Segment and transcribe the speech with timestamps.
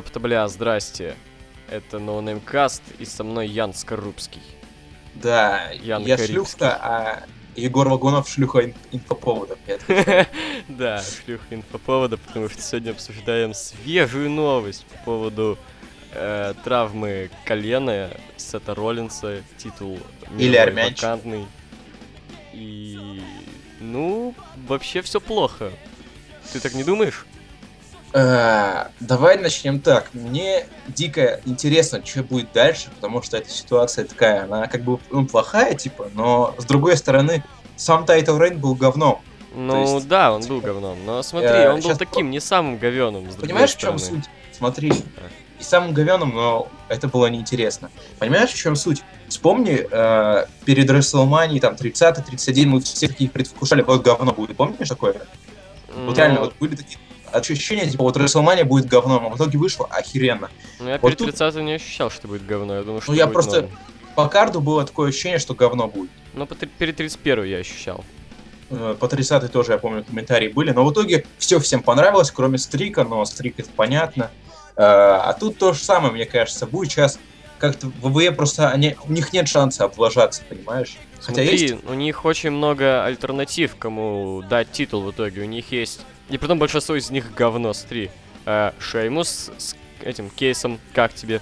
[0.00, 1.14] Ёпта, бля, здрасте.
[1.68, 4.40] Это NoNameCast, и со мной Ян Скорубский.
[5.14, 6.34] Да, Ян я Карибский.
[6.46, 7.22] шлюха, а
[7.54, 9.58] Егор Вагонов шлюха ин- инфоповодов.
[9.66, 10.26] Я
[10.68, 15.58] Да, шлюха инфоповода, потому что сегодня обсуждаем свежую новость по поводу
[16.14, 19.98] э, травмы колена Сета Роллинса, титул
[20.38, 21.46] Или вакантный.
[22.54, 23.20] И,
[23.80, 24.34] ну,
[24.66, 25.70] вообще все плохо.
[26.54, 27.26] Ты так не думаешь?
[28.12, 30.12] Э, Давай начнем так.
[30.12, 35.26] Мне дико интересно, что будет дальше, потому что эта ситуация такая, она как бы ну,
[35.26, 37.44] плохая, типа, но с другой стороны,
[37.76, 39.20] сам title reign был говном.
[39.54, 42.78] Ну есть, да, он типа, был говном, но смотри, э, он был таким, не самым
[42.78, 43.28] говеным.
[43.40, 44.24] Понимаешь, в чем суть?
[44.52, 44.92] Смотри,
[45.58, 47.90] и самым говеным, но это было неинтересно.
[48.18, 49.02] Понимаешь, в чем суть?
[49.28, 55.12] Вспомни, э, перед WrestleMania, там, 30-31, мы все такие предвкушали, вот говно будет, помнишь такое?
[55.12, 56.98] Вот Ну, реально, вот были такие
[57.32, 60.50] ощущения, типа, вот WrestleMania будет говном, а в итоге вышло охеренно.
[60.78, 62.76] Ну, я вот перед тут- 30 не ощущал, что будет говно.
[62.76, 63.78] Я думаю, что я будет просто- норм.
[64.16, 66.10] По карду было такое ощущение, что говно будет.
[66.34, 68.04] Ну, перед 31 я ощущал.
[68.70, 72.58] Э, По 30 тоже, я помню, комментарии были, но в итоге все всем понравилось, кроме
[72.58, 74.30] Стрика, но Стрик это понятно.
[74.76, 77.18] Э, А тут то же самое, мне кажется, будет сейчас
[77.58, 80.96] как-то в ВВЕ просто они, у них нет шанса облажаться, понимаешь?
[81.20, 81.74] Хотя Смотри, есть.
[81.88, 85.42] у них очень много альтернатив, кому дать титул в итоге.
[85.42, 86.00] У них есть...
[86.30, 88.10] И потом большинство из них говно, смотри.
[88.46, 91.40] Э, Шеймус с этим кейсом, как тебе?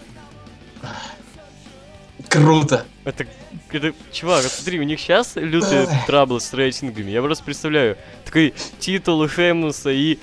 [2.28, 2.84] Круто!
[3.04, 3.26] Это,
[3.70, 7.10] это, чувак, смотри, у них сейчас лютые траблы с рейтингами.
[7.10, 10.18] Я просто представляю, такой титул у Шеймуса и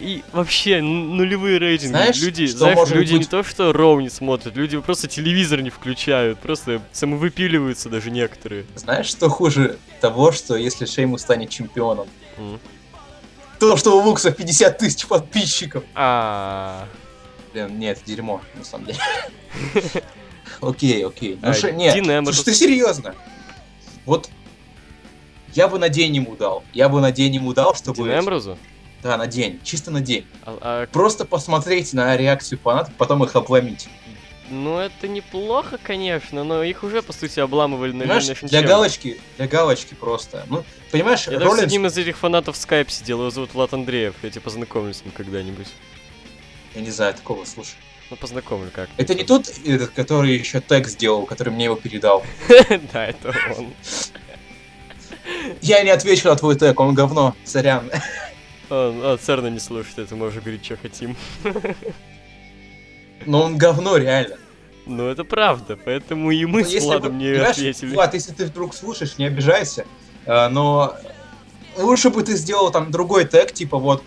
[0.00, 1.90] и вообще нулевые рейтинги.
[1.90, 3.30] Знаешь, люди, что знаешь, люди не быть?
[3.30, 8.64] то что Роу не смотрят, люди просто телевизор не включают, просто самовыпиливаются даже некоторые.
[8.76, 12.06] Знаешь, что хуже того, что если Шеймус станет чемпионом?
[12.36, 12.60] М.
[13.58, 15.82] То, что у Лукса 50 тысяч подписчиков.
[15.94, 16.86] А,
[17.52, 18.98] Блин, нет, дерьмо, на самом деле.
[20.60, 21.38] Окей, окей.
[21.40, 21.94] Ну А, ше- нет,
[22.24, 23.14] слушай, ты серьезно?
[24.06, 24.28] Вот
[25.54, 26.64] я бы на день ему дал.
[26.72, 27.96] Я бы на день ему дал, чтобы...
[27.96, 28.58] Дин Эмброзу?
[29.02, 29.60] Да, на день.
[29.62, 30.26] Чисто на день.
[30.44, 33.88] А- а Просто посмотреть на реакцию фанатов, потом их обломить.
[34.50, 39.46] Ну, это неплохо, конечно, но их уже, по сути, обламывали на Elimination для галочки, для
[39.46, 40.44] галочки просто.
[40.48, 41.64] Ну, понимаешь, Я даже с Роллинс...
[41.64, 45.02] одним из этих фанатов в скайп сидел, его зовут Влад Андреев, я тебе познакомлю с
[45.04, 45.68] ним когда-нибудь.
[46.74, 47.74] Я не знаю такого, слушай.
[48.10, 48.88] Ну, познакомлю как.
[48.96, 52.24] Это не тот, этот, который еще тег сделал, который мне его передал.
[52.92, 53.72] Да, это он.
[55.60, 57.90] Я не отвечу на твой тег, он говно, сорян.
[58.70, 61.16] Он, Церна не слушает, это мы уже говорить, что хотим.
[63.26, 64.36] Но он говно, реально.
[64.86, 67.94] Ну, это правда, поэтому и мы Ну, с если Владом бы- не ответили.
[67.94, 69.84] Влад, если ты вдруг слушаешь, не обижайся,
[70.24, 70.94] э, но
[71.76, 74.02] лучше бы ты сделал там другой тег, типа вот,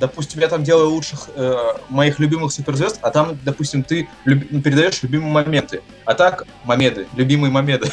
[0.00, 4.62] допустим, я там делаю лучших э, моих любимых суперзвезд, а там, допустим, ты люб- ну,
[4.62, 5.82] передаешь любимые моменты.
[6.06, 7.90] А так, мамеды, любимые мамеды.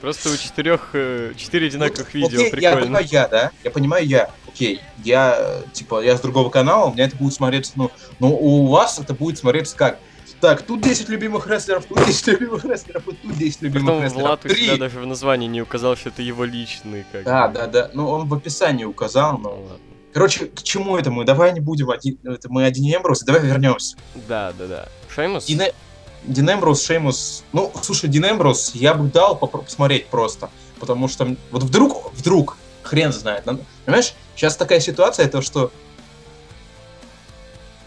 [0.00, 2.80] Просто у четырех, э, четыре одинаковых Вот, видео, окей, Я прикольно.
[2.80, 3.50] понимаю, я, да?
[3.62, 4.30] Я понимаю, я.
[4.48, 8.66] Окей, я, типа, я с другого канала, у меня это будет смотреться, ну, но у
[8.68, 9.98] вас это будет смотреться как?
[10.42, 14.26] Так, тут 10 любимых рестлеров, тут 10 любимых рестлеров, и тут 10 любимых Потом рестлеров.
[14.26, 17.68] Влад у себя даже в названии не указал, что это его личный, как Да, да,
[17.68, 17.90] да.
[17.94, 19.50] Ну, он в описании указал, Ну, но...
[19.50, 19.78] ладно.
[20.12, 21.24] Короче, к чему это мы?
[21.24, 22.18] Давай не будем один...
[22.24, 23.96] Это мы один Эмбрус, давай вернемся.
[24.28, 24.88] Да, да, да.
[25.14, 25.44] Шеймус?
[25.44, 25.72] Дин, Э-
[26.24, 27.44] Дин Эмбрус, Шеймус...
[27.52, 30.50] Ну, слушай, Дин Эмбрус я бы дал попро- посмотреть просто.
[30.80, 33.44] Потому что вот вдруг, вдруг, хрен знает.
[33.84, 35.70] Понимаешь, сейчас такая ситуация, то что...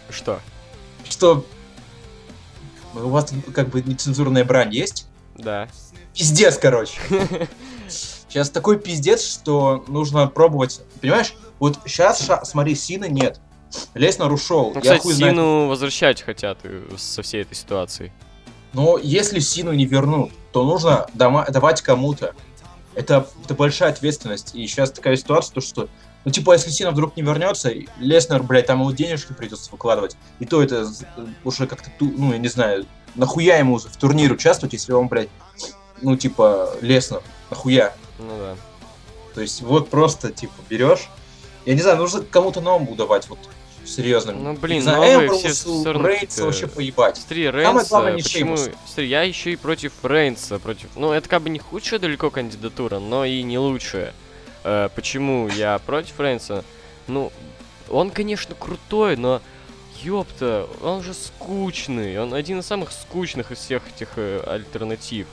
[0.08, 0.40] Что?
[1.08, 1.44] что
[3.04, 5.06] у вас как бы нецензурная брань есть?
[5.36, 5.68] Да.
[6.14, 6.98] Пиздец, короче.
[8.28, 10.80] Сейчас такой пиздец, что нужно пробовать.
[11.00, 13.40] Понимаешь, вот сейчас, смотри, Сина нет.
[13.94, 14.70] Леснер ушел.
[14.70, 15.34] Ну, Я кстати, хуй знает.
[15.34, 18.12] Сину возвращать хотят э, со всей этой ситуацией.
[18.72, 22.34] Но если Сину не вернут, то нужно дома- давать кому-то.
[22.94, 24.54] Это, это большая ответственность.
[24.54, 25.88] И сейчас такая ситуация, то что,
[26.26, 30.16] ну, типа, если Сина вдруг не вернется, Леснер, блядь, там ему денежки придется выкладывать.
[30.40, 31.06] И то это з-
[31.44, 32.84] уже как-то, ну, я не знаю,
[33.14, 35.28] нахуя ему в турнир участвовать, если он, блядь,
[36.02, 37.94] ну, типа, Леснер, нахуя?
[38.18, 38.56] Ну да.
[39.34, 41.08] То есть вот просто, типа, берешь.
[41.64, 43.38] Я не знаю, нужно кому-то новому давать, вот,
[43.84, 44.32] серьезно.
[44.32, 45.84] Ну, блин, новые Эмброусу,
[46.26, 47.16] какие-то- вообще поебать.
[47.18, 48.56] Смотри, Рейнса, главное, почему...
[48.86, 50.88] Смотри, я еще и против Рейнса, против...
[50.96, 54.12] Ну, это как бы не худшая далеко кандидатура, но и не лучшая.
[54.66, 56.64] Э, почему я против Рейнса?
[57.06, 57.32] Ну,
[57.88, 59.40] он, конечно, крутой, но...
[60.02, 62.18] Ёпта, он же скучный.
[62.20, 65.26] Он один из самых скучных из всех этих э, альтернатив.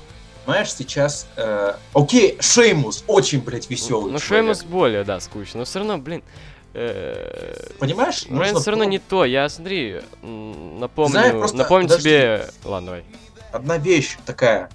[0.46, 1.28] Понимаешь, сейчас...
[1.36, 4.12] э, Окей, Шеймус очень, блядь, веселый.
[4.14, 5.60] Ну, Шеймус более, да, скучно.
[5.60, 6.24] Но все равно, блин,
[6.76, 8.24] Э, Понимаешь?
[8.26, 9.26] Рейнс Нужно все равно не то.
[9.26, 12.10] Я, смотри, напомню, Знаешь, просто- напомню подожди.
[12.10, 12.46] тебе...
[12.64, 13.04] Ладно, давай.
[13.52, 14.70] одна вещь такая.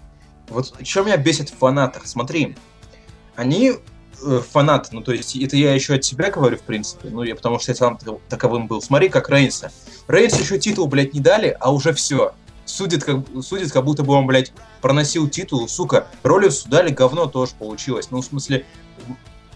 [0.49, 2.07] Вот что меня бесит в фанатах.
[2.07, 2.57] Смотри,
[3.37, 3.73] они
[4.25, 7.35] э, фанаты, ну то есть это я еще от себя говорю, в принципе, ну я
[7.35, 8.83] потому что я сам так- таковым был.
[8.83, 9.71] Смотри, как Рейнса.
[10.07, 12.33] Рейнс еще титул, блядь, не дали, а уже все.
[12.65, 16.07] Судит как, судит, как будто бы он, блядь, проносил титул, сука.
[16.23, 18.11] Роллинсу дали говно тоже получилось.
[18.11, 18.67] Ну, в смысле,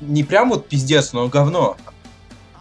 [0.00, 1.76] не прям вот пиздец, но говно.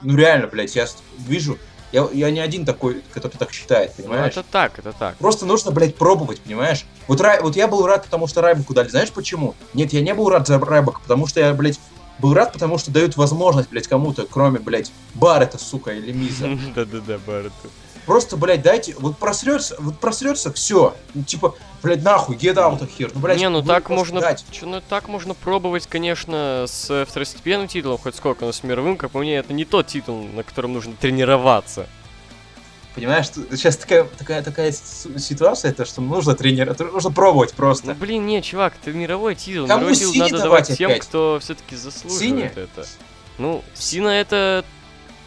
[0.02, 0.88] Ну, реально, блядь, я
[1.20, 1.58] вижу,
[1.92, 4.32] я, я не один такой, который так считает, Ну, понимаешь?
[4.34, 5.16] это так, это так.
[5.18, 6.86] Просто нужно, блядь, пробовать, понимаешь?
[7.08, 8.88] Вот, Рай- вот я был рад, потому что Райбаку дали.
[8.90, 9.56] Знаешь почему?
[9.74, 11.80] Нет, я не был рад за Райбака, потому что я, блядь,
[12.20, 16.48] был рад, потому что дают возможность, блядь, кому-то, кроме, блядь, Баррета, сука, или Миза.
[16.76, 17.54] Да-да-да, Барретт.
[18.06, 20.96] Просто, блядь, дайте, вот просрется, вот просрется, все.
[21.14, 23.12] Ну, типа, блядь, нахуй, get out of here.
[23.14, 24.44] Ну, блядь, не, ну так можно, дать.
[24.52, 29.12] чё, ну так можно пробовать, конечно, с второстепенным титулом хоть сколько, но с мировым, как
[29.12, 31.88] по мне, это не тот титул, на котором нужно тренироваться.
[32.96, 37.94] Понимаешь, сейчас такая, такая, такая ситуация, то, что нужно тренировать, нужно пробовать Ну просто.
[37.94, 39.66] блин, не, чувак, это мировой титул.
[39.68, 41.04] Кому мировой титул надо давать давать тем, опять?
[41.04, 42.52] кто все-таки заслуживает Сине?
[42.54, 42.86] это.
[43.38, 44.66] Ну, Сина это,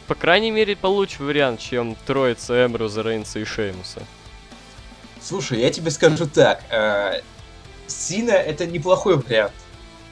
[0.07, 4.03] по крайней мере, получше вариант, чем троица Эмбруза, Рейнса и Шеймуса.
[5.23, 6.63] Слушай, я тебе скажу так.
[6.71, 7.21] э,
[7.87, 9.53] Сина это неплохой вариант.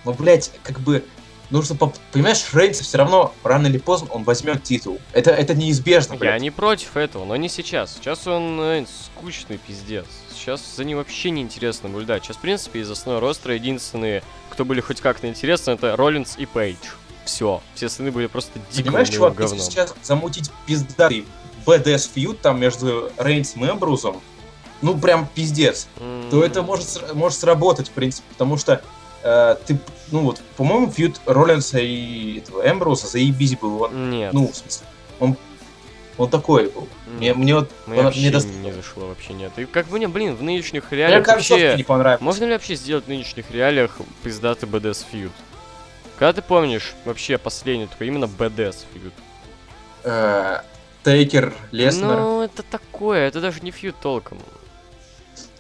[0.05, 1.05] Но, блядь, как бы
[1.51, 1.77] нужно...
[1.77, 4.99] поп- Понимаешь, Рейнса все равно рано или поздно он возьмет титул.
[5.13, 6.41] Это, это неизбежно, Я блядь.
[6.43, 7.95] не против этого, но не сейчас.
[7.95, 10.07] Сейчас он э, скучный пиздец.
[10.35, 12.25] Сейчас за ним вообще не интересно наблюдать.
[12.25, 16.47] Сейчас, в принципе, из основного ростра единственные, кто были хоть как-то интересны, это Роллинс и
[16.47, 16.79] Пейдж.
[17.25, 17.61] Все.
[17.75, 19.71] Все остальные были просто дико Понимаешь, чувак, если говном.
[19.71, 21.25] сейчас замутить пиздатый
[21.67, 24.21] BDS фьюд там между Рейнсом и Эмбрузом,
[24.81, 25.87] ну прям пиздец,
[26.31, 28.83] то это может, может сработать, в принципе, потому что
[29.23, 29.79] э, ты,
[30.11, 33.83] ну вот, по-моему, фьюд Роллинса и этого Эмбруза заебись был.
[33.83, 34.33] Он, Нет.
[34.33, 34.87] ну, в смысле,
[35.21, 35.37] он,
[36.19, 36.89] он такой был.
[37.07, 38.31] Мне, мне вот Мне он- вообще мне
[38.65, 39.53] не зашло, вообще нет.
[39.57, 41.77] И как бы мне, блин, в нынешних Мне реалиях концовка вообще...
[41.77, 42.21] не понравилась.
[42.23, 45.33] Можно ли вообще сделать в нынешних реалиях пиздатый BDS фьюд?
[46.19, 49.13] Когда ты помнишь вообще последний такой именно BDS фьюд?
[50.05, 50.61] Э,
[51.05, 52.17] Тейкер, Леснер.
[52.17, 54.39] Ну, это такое, это даже не фьюд толком.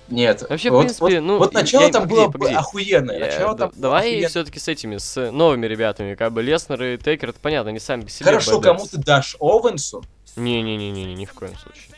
[0.08, 0.44] Нет.
[0.49, 2.54] Вообще, в вот, принципе, вот, ну, вот начало я- там погоди, было погоди.
[2.54, 3.19] охуенное.
[3.19, 4.28] Я- Начало да- там давай охуенное.
[4.28, 8.02] все-таки с этими, с новыми ребятами, как бы Леснер и Тейкер, это понятно, они сами
[8.02, 10.05] по себе Хорошо, кому ты дашь Оуэнсу?
[10.37, 11.91] Не-не-не-не, ни в коем случае.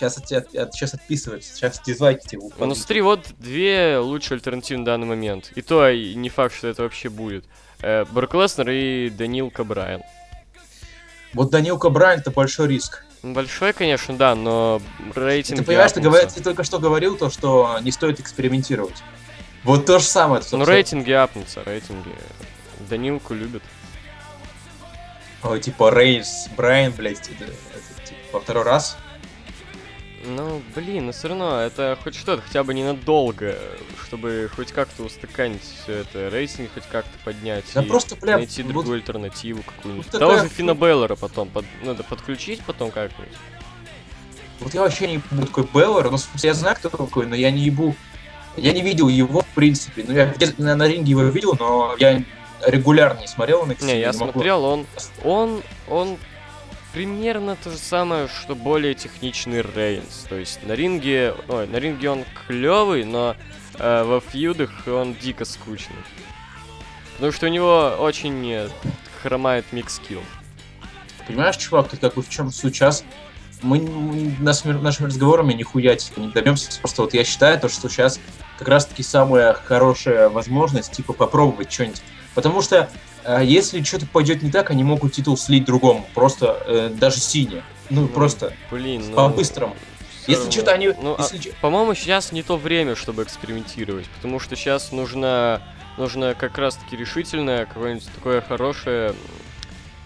[0.00, 2.78] Сейчас от тебя от- сейчас отписывается, сейчас дизлайки тебе Ну, упадут.
[2.78, 5.52] смотри, вот две лучшие альтернативы на данный момент.
[5.56, 7.44] И то не факт, что это вообще будет.
[7.82, 10.00] Э, Брок Леснер и Данил Кабрайан.
[11.34, 13.04] Вот Данилка Брайан это большой риск.
[13.22, 14.80] Большой, конечно, да, но
[15.14, 15.58] рейтинг...
[15.58, 19.02] ты понимаешь, ты, говор- ты только что говорил то, что не стоит экспериментировать.
[19.64, 20.42] Вот то же самое.
[20.50, 22.08] Ну, рейтинги апнутся, рейтинги.
[22.88, 23.62] Данилку любят.
[25.42, 28.96] Ой, типа Рейнс, Брайан, блядь, это, это, типа, во второй раз.
[30.22, 33.56] Ну, блин, но все равно, это хоть что-то, хотя бы ненадолго,
[34.04, 37.64] чтобы хоть как-то устаканить все это, рейтинг хоть как-то поднять.
[37.74, 40.06] Да и просто, бля, найти вот- другую альтернативу какую-нибудь.
[40.12, 43.32] вот Того такая же Фина Беллера потом под- надо подключить потом как-нибудь.
[44.60, 47.34] Вот я вообще не ебу такой Беллар, ну, в смысле, я знаю, кто такой, но
[47.34, 47.96] я не ебу.
[48.56, 50.04] Я не видел его, в принципе.
[50.06, 52.22] Ну, я на, на ринге его видел, но я
[52.66, 54.86] регулярно не смотрел на Не, я смотрел, он,
[55.24, 56.18] он, он
[56.92, 60.26] примерно то же самое, что более техничный Рейнс.
[60.28, 63.36] То есть на ринге, ой, на ринге он клевый, но
[63.78, 65.96] э, во фьюдах он дико скучный.
[67.14, 68.68] Потому что у него очень э,
[69.22, 70.22] хромает микс-скилл.
[71.26, 73.04] Понимаешь, чувак, тут как бы в чем сейчас?
[73.62, 76.78] Мы н- нас- нашими разговорами нихуя типа, не добьемся.
[76.80, 78.18] Просто вот я считаю, то, что сейчас
[78.58, 82.02] как раз-таки самая хорошая возможность, типа, попробовать что-нибудь.
[82.42, 82.88] Потому что
[83.24, 86.06] э, если что-то пойдет не так, они могут титул слить другому.
[86.14, 87.62] Просто э, даже сине.
[87.90, 89.16] Ну, Ну, просто Блин, ну...
[89.16, 89.76] по-быстрому.
[90.26, 90.52] Если равно.
[90.52, 90.88] что-то они...
[91.02, 95.60] Ну, а- если чё- По-моему, сейчас не то время, чтобы экспериментировать, потому что сейчас нужно,
[95.98, 99.14] нужно как раз-таки решительное, какое-нибудь такое хорошее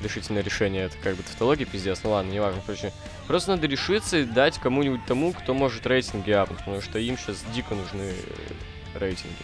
[0.00, 0.84] решительное решение.
[0.84, 2.92] Это как бы тавтология, пиздец, ну ладно, не важно, короче.
[3.26, 7.42] Просто надо решиться и дать кому-нибудь тому, кто может рейтинги апнуть, потому что им сейчас
[7.54, 9.34] дико нужны э, рейтинги.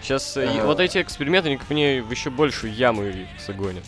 [0.00, 0.64] Сейчас Ага.
[0.66, 3.84] вот эти эксперименты, они, мне, в еще большую яму их загонят.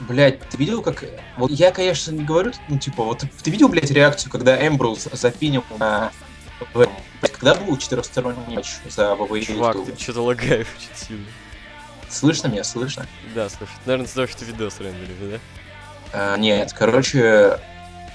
[0.00, 1.04] Блять, ты видел, как...
[1.36, 5.62] Вот я, конечно, не говорю, ну, типа, вот ты, видел, блядь, реакцию, когда Эмброуз запинил
[5.78, 6.10] на...
[7.20, 9.44] Когда был четырехсторонний матч за ВВЕ?
[9.44, 11.26] Чувак, ты что-то лагаешь очень сильно.
[12.08, 13.06] Слышно меня, слышно?
[13.34, 15.38] Да, слушай, наверное, из-за того, что видос рендерили, да?
[16.12, 17.58] А, нет, короче,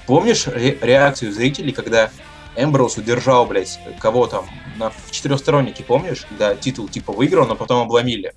[0.06, 2.10] помнишь ре- реакцию зрителей, когда
[2.56, 4.46] Эмброуз удержал, блядь, кого там
[4.78, 6.24] на в четырехстороннике, помнишь?
[6.28, 8.34] Когда титул типа выиграл, но потом обломили.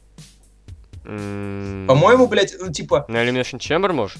[1.03, 4.19] По-моему, блядь, ну типа, На Elimination Chamber, может?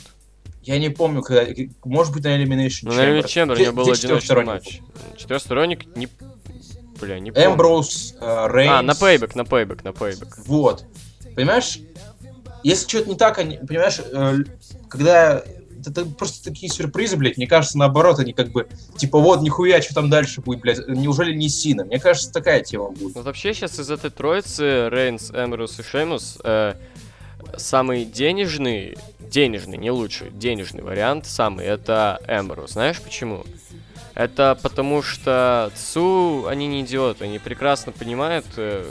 [0.64, 1.46] я не помню, когда,
[1.84, 4.80] может быть, на Elimination Ну, на Elimination Chamber у Где- него был одиночный четырехсторонний матч.
[5.18, 6.08] Четырехсторонник, не...
[7.00, 7.52] Бля, не помню.
[7.52, 8.74] Эмброуз, э, Рейнс.
[8.74, 10.28] А, на Payback, на Payback, на Payback.
[10.46, 10.84] Вот.
[11.36, 11.80] Понимаешь,
[12.64, 14.38] если что-то не так, они, понимаешь, э,
[14.90, 15.44] когда
[15.88, 18.68] это, просто такие сюрпризы, блядь, мне кажется, наоборот, они как бы,
[18.98, 21.86] типа, вот, нихуя, что там дальше будет, блядь, неужели не Сина?
[21.86, 23.16] Мне кажется, такая тема будет.
[23.16, 26.76] Ну, вообще, сейчас из этой троицы, Рейнс, Эмбрус и Шеймус, э,
[27.58, 32.72] самый денежный, денежный, не лучший, денежный вариант самый, это Эмбрус.
[32.72, 33.46] Знаешь почему?
[34.16, 38.86] Это потому что Цу, они не идиоты, они прекрасно понимают э,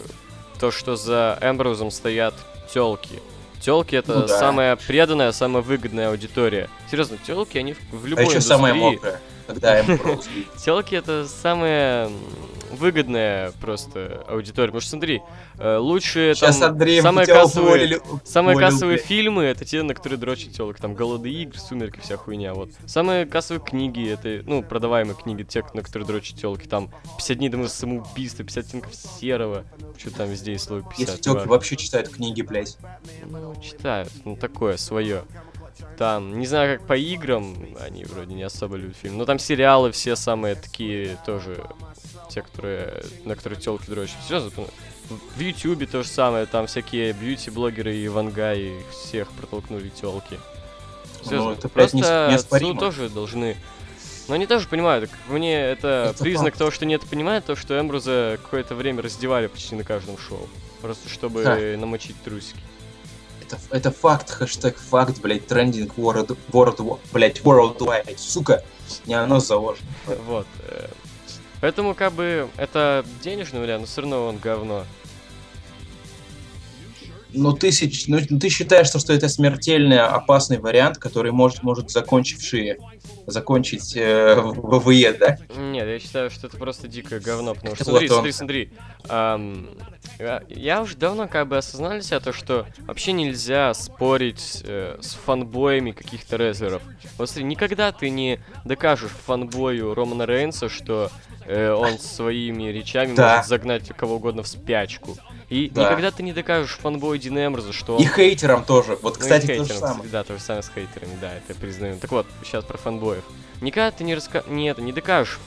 [0.58, 2.34] то, что за Эмбрузом стоят
[2.72, 3.20] телки.
[3.60, 4.38] Телки это Ну да.
[4.38, 6.68] самая преданная, самая выгодная аудитория.
[6.90, 8.48] Серьезно, телки, они в- в А любой еще индустрии...
[8.54, 10.52] самое мокрое, когда Эмброуз видит.
[10.56, 12.12] Телки это самая м,
[12.72, 14.68] выгодная просто аудитория.
[14.68, 15.22] Потому что смотри,
[15.58, 18.00] э, лучшие Сейчас там Андрей самые кассовые, уволили.
[18.24, 19.06] самые уволил, кассовые блядь.
[19.06, 20.78] фильмы это те, на которые дрочат телок.
[20.78, 22.52] Там голоды игр, сумерки, вся хуйня.
[22.54, 22.70] Вот.
[22.86, 26.66] Самые кассовые книги, это, ну, продаваемые книги, те, на которые дрочат телки.
[26.68, 29.64] Там 50 дней до самоубийства, 50 оттенков серого.
[29.96, 30.98] Что там везде есть слово 50.
[30.98, 32.76] Если телки вообще читают книги, блядь.
[33.24, 35.24] Ну, читают, ну такое свое.
[35.96, 39.18] Там, не знаю, как по играм, они вроде не особо любят фильм.
[39.18, 41.64] Но там сериалы все самые такие тоже,
[42.30, 44.16] те, которые, на которые телки дрочат.
[44.26, 50.38] Серьезно, ну, в Ютубе то же самое, там всякие бьюти-блогеры и вангай, всех протолкнули телки.
[51.30, 52.58] Ну, это, не- Просто.
[52.58, 53.56] Цу тоже должны...
[54.28, 56.58] Но они тоже понимают, мне это, Это признак факт.
[56.58, 60.46] того, что они это понимают, то, что Эмбруза какое-то время раздевали почти на каждом шоу.
[60.82, 61.56] Просто чтобы Да.
[61.78, 62.60] намочить трусики.
[63.48, 68.62] Это, это факт, хэштег факт, блядь, трендинг world, world, блядь, worldwide, сука,
[69.06, 69.86] не оно заложено.
[70.26, 70.46] Вот.
[70.68, 70.88] э,
[71.60, 74.84] Поэтому, как бы, это денежный вариант, но все равно он говно.
[77.32, 77.70] Ну ты,
[78.06, 82.78] ну, ты считаешь, что, что это смертельный, опасный вариант, который может, может закончивший,
[83.26, 85.36] закончить э, ВВЕ, да?
[85.58, 88.72] Нет, я считаю, что это просто дикое говно, потому что, смотри, смотри, смотри.
[89.08, 89.68] ам,
[90.18, 94.96] я, я уже давно как бы осознал для себя то, что вообще нельзя спорить э,
[95.00, 96.82] с фанбоями каких-то рестлеров.
[97.18, 101.10] Вот смотри, никогда ты не докажешь фанбою Романа Рейнса, что
[101.46, 103.36] э, он своими речами Да.
[103.36, 105.16] может загнать кого угодно в спячку.
[105.48, 105.84] И Да.
[105.84, 106.78] никогда ты не докажешь
[107.18, 108.98] Дина Эмброза, что И хейтерам тоже.
[109.00, 110.08] Вот, Ну кстати, то же самое.
[110.10, 111.96] Да, то же самое с хейтерами, да, это признаю.
[111.98, 113.24] Так вот, сейчас про фанбоев.
[113.62, 114.44] Никогда ты не раска...
[114.46, 115.38] Нет, не докажешь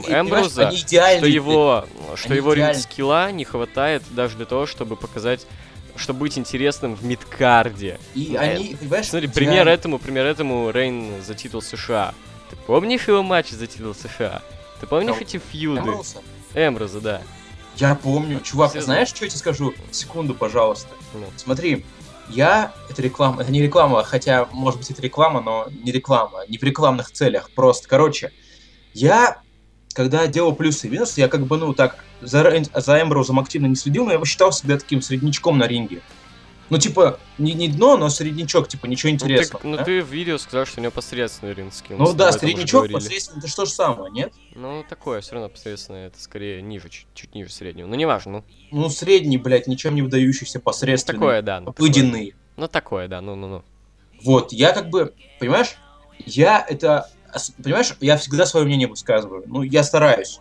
[0.00, 1.84] И, понимаешь, Эмброза, что его,
[2.16, 2.80] что Они его идеальны.
[2.80, 5.46] скилла не хватает даже для того, чтобы показать,
[5.94, 8.00] чтобы быть интересным в мидкарде.
[8.14, 12.14] И Э, они, понимаешь, Смотри, пример этому, пример этому Рейн за титул США.
[12.50, 14.42] Ты помнишь его матч за титул США?
[14.80, 15.20] Ты помнишь Кого?
[15.22, 15.80] эти фьюды?
[15.80, 16.22] Эмброуза?
[16.54, 17.22] Эмброза, да.
[17.76, 18.40] Я помню.
[18.40, 18.94] Чувак, Серьезно?
[18.94, 19.74] знаешь, что я тебе скажу?
[19.90, 20.90] Секунду, пожалуйста.
[21.12, 21.26] Ну.
[21.36, 21.84] Смотри,
[22.28, 22.72] я...
[22.88, 23.42] Это реклама.
[23.42, 26.40] Это не реклама, хотя, может быть, это реклама, но не реклама.
[26.48, 27.50] Не в рекламных целях.
[27.50, 28.32] Просто, короче,
[28.92, 29.38] я...
[29.94, 33.76] Когда делал плюсы и минусы, я как бы, ну, так, за, за Эмброузом активно не
[33.76, 36.00] следил, но я его считал всегда таким среднячком на ринге.
[36.70, 39.60] Ну, типа, не, не дно, но среднячок, типа, ничего Ну, ты, интересного.
[39.64, 39.84] ну, да?
[39.84, 42.94] ты в видео сказал, что у него посредственный мы Ну да, среднячок, говорили.
[42.94, 44.32] посредственно, это что же самое, нет?
[44.54, 47.86] Ну, такое, все равно посредственное, это скорее ниже, чуть, чуть ниже среднего.
[47.86, 51.18] Ну, неважно, ну, Ну, средний, блядь, ничем не выдающийся посредственный.
[51.18, 51.60] такое, да.
[51.60, 51.88] Ну, такое.
[51.88, 52.34] Обыденный.
[52.56, 53.62] Ну, такое, да, ну-ну-ну.
[54.22, 55.76] Вот, я как бы, понимаешь,
[56.24, 57.10] я это,
[57.62, 59.42] понимаешь, я всегда свое мнение высказываю.
[59.46, 60.38] Ну, я стараюсь.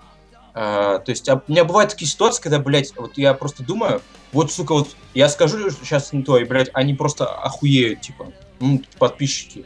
[0.55, 4.01] А, то есть, а у меня бывают такие ситуации, когда, блядь, вот я просто думаю,
[4.31, 8.81] вот, сука, вот я скажу сейчас не то, и, блядь, они просто охуеют, типа, ну,
[8.99, 9.65] подписчики.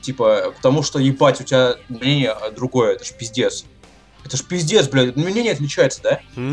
[0.00, 3.64] Типа, потому что, ебать, у тебя мнение другое, это ж пиздец.
[4.24, 6.20] Это ж пиздец, блядь, мнение отличается, да?
[6.36, 6.52] М,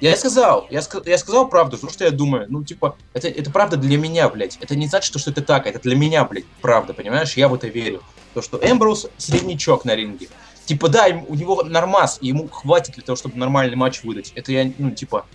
[0.00, 2.46] Я сказал, я, я сказал правду, что, что я думаю.
[2.48, 4.58] Ну, типа, это, это правда для меня, блядь.
[4.60, 7.36] Это не значит, что это так, это для меня, блядь, правда, понимаешь?
[7.36, 8.02] Я в это верю.
[8.34, 10.28] То, что Эмброуз среднячок на ринге.
[10.64, 14.32] Типа, да, у него нормас, и ему хватит для того, чтобы нормальный матч выдать.
[14.34, 15.26] Это я, ну, типа,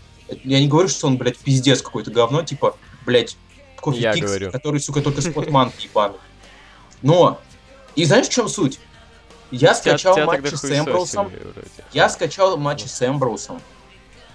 [0.43, 3.38] я не говорю, что он, блядь, пиздец какой-то говно, типа, блядь,
[3.81, 4.51] кофе Я Кикс, говорю.
[4.51, 6.17] который, сука, только спотман ебаный.
[7.01, 7.39] Но,
[7.96, 8.79] и знаешь, в чем суть?
[9.51, 11.31] Я тебя- скачал тебя матчи тогда с Эмброусом,
[11.93, 13.62] я скачал матчи с Эмброусом.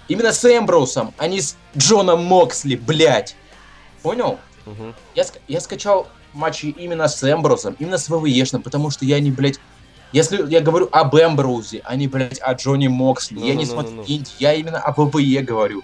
[0.09, 3.37] Именно с Эмброусом, а не с Джоном Моксли, блядь.
[4.03, 4.39] Понял?
[4.67, 4.95] Мгм.
[5.15, 9.61] Я, я скачал матчи именно с Эмброусом, именно с ВВЕшным, потому что я не, блядь...
[10.13, 14.05] Если я говорю об Эмброузе, а не, блядь, о Джонни Моксли, я не Ну-ну-ну-ну-ну.
[14.05, 15.83] смотрю инди, я именно о ВВЕ говорю.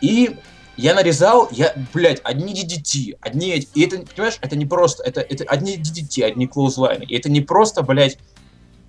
[0.00, 0.36] И
[0.76, 3.66] я нарезал, я, блядь, одни DDT, одни.
[3.74, 7.04] И это, понимаешь, это не просто, это, это одни DDT, одни клоузлайны.
[7.04, 8.18] И это не просто, блядь,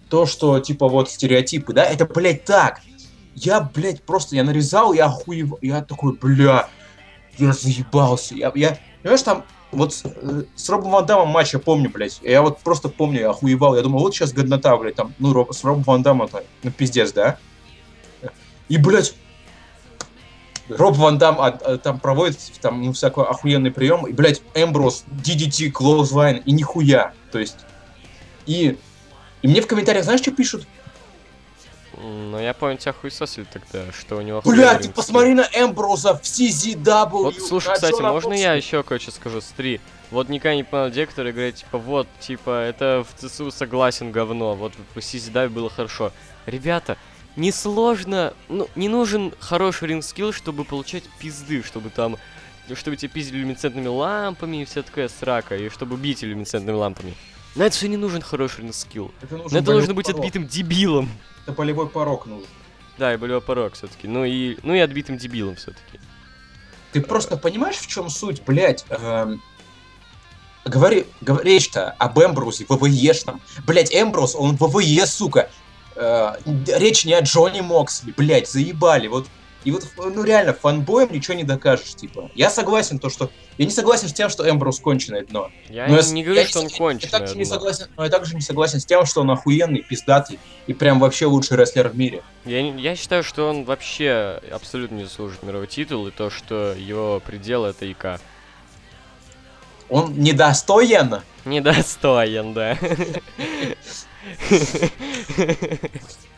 [0.10, 2.82] то, что, типа, вот, стереотипы, да, это, блядь, так.
[3.36, 5.54] Я, блядь, просто, я нарезал, я охуев...
[5.62, 6.68] Я такой, бля,
[7.38, 8.34] я заебался.
[8.34, 12.20] Я, я, понимаешь, там вот с, э, с Робом Ван Дамом матч я помню, блядь.
[12.24, 13.76] Я вот просто помню, я охуевал.
[13.76, 16.30] Я думал, вот сейчас годнота, блядь, там, ну, Роб, с Робом Ван Дамом,
[16.64, 17.38] ну, пиздец, да?
[18.70, 19.14] И, блядь,
[20.70, 25.06] Роб Ван Дам а, а, там проводит там, ну, всякий охуенный прием, и, блядь, Эмброс,
[25.24, 27.14] DDT, Clothesline, и нихуя.
[27.32, 27.58] То есть,
[28.46, 28.78] и,
[29.42, 30.68] и мне в комментариях, знаешь, что пишут?
[32.00, 34.42] Ну, я помню, тебя хуесосили тогда, что у него...
[34.46, 37.10] Блядь, ты посмотри на Эмброза в CZW.
[37.10, 39.42] Вот, слушай, кстати, можно я еще кое-что скажу?
[39.42, 44.12] Смотри, вот никогда не понял те, которые говорят, типа, вот, типа, это в ЦСУ согласен
[44.12, 46.12] говно, вот в CZW было хорошо.
[46.46, 46.98] Ребята,
[47.36, 52.18] несложно, ну, не нужен хороший ринг-скилл, чтобы получать пизды, чтобы там,
[52.75, 57.16] чтобы тебя пиздили люминесцентными лампами и вся такая срака, и чтобы бить люминесцентными лампами.
[57.58, 59.12] На это все не нужен хороший ринг-скилл.
[59.22, 60.20] Это, нужен это нужно быть порог.
[60.20, 61.10] отбитым дебилом.
[61.44, 62.48] Это болевой порог нужен.
[63.00, 64.08] Да, и болевой порог все-таки.
[64.08, 66.00] Ну и, ну и отбитым дебилом все-таки.
[66.92, 68.86] Ты просто понимаешь, в чем суть, блядь?
[68.90, 69.42] Эм...
[70.66, 73.42] Говори, говоришь-то об Эмбрусе, ВВЕшном.
[73.66, 75.50] Блять, Эмбрус, он ВВЕ, сука.
[75.96, 76.34] Э,
[76.68, 79.08] речь не о Джонни Моксли, блять, заебали.
[79.08, 79.28] Вот
[79.64, 82.32] и вот, ну реально, фанбоем ничего не докажешь, типа.
[82.36, 83.32] Я согласен, то, что...
[83.58, 85.50] Я не согласен с тем, что Эмбрус конченое дно.
[85.68, 87.40] Я но не, не говорю, я, что он конченое я также дно.
[87.40, 91.00] не согласен, Но я также не согласен с тем, что он охуенный, пиздатый и прям
[91.00, 92.22] вообще лучший рестлер в мире.
[92.46, 97.22] Я, я считаю, что он вообще абсолютно не заслужит мировой титул, и то, что его
[97.26, 98.22] предел это ИК.
[99.90, 101.22] Он недостоин?
[101.46, 102.78] Недостоин, да.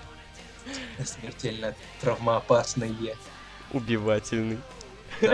[1.06, 3.16] Смертельно травмоопасные.
[3.72, 4.60] Убивательный.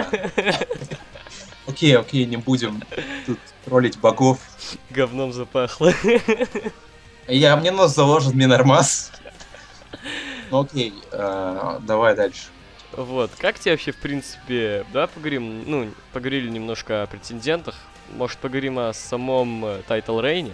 [1.68, 2.84] Окей, окей, не будем
[3.26, 4.38] тут троллить богов.
[4.92, 5.92] Говном запахло.
[7.28, 9.12] Я, мне нос заложит Минормас.
[10.52, 12.50] Ну окей, э, давай дальше.
[12.92, 17.76] Вот, как тебе вообще, в принципе, да, поговорим, ну, поговорили немножко о претендентах,
[18.14, 20.54] может, поговорим о самом title reign е?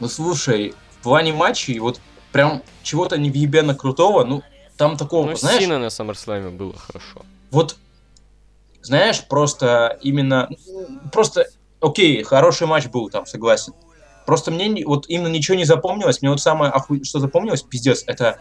[0.00, 1.98] Ну, слушай, в плане матчей, вот
[2.34, 4.42] прям чего-то невъебенно крутого, ну,
[4.76, 5.62] там такого, ну, знаешь...
[5.62, 7.22] Сина на SummerSlam было хорошо.
[7.52, 7.76] Вот,
[8.82, 10.48] знаешь, просто именно...
[11.12, 11.46] Просто,
[11.80, 13.72] окей, хороший матч был там, согласен.
[14.26, 16.22] Просто мне вот именно ничего не запомнилось.
[16.22, 17.04] Мне вот самое, оху...
[17.04, 18.40] что запомнилось, пиздец, это...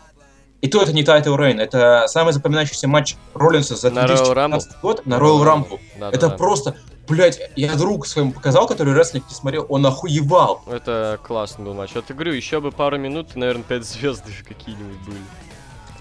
[0.62, 5.20] И то это не Title Reign, это самый запоминающийся матч Роллинса за 2015 год на
[5.20, 5.80] Royal Rumble.
[6.00, 6.76] Да, это да, просто
[7.08, 10.64] Блять, я друг своему показал, который рестлинг не смотрел, он охуевал.
[10.68, 11.92] Это классный был матч.
[11.96, 15.20] Вот я говорю, еще бы пару минут, и, наверное, 5 звезд какие-нибудь были.